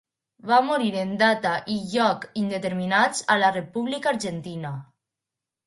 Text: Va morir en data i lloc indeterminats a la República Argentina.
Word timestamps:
Va 0.51 0.57
morir 0.69 0.93
en 1.01 1.11
data 1.19 1.51
i 1.73 1.75
lloc 1.91 2.25
indeterminats 2.45 3.23
a 3.37 3.39
la 3.45 3.53
República 3.61 4.13
Argentina. 4.17 4.77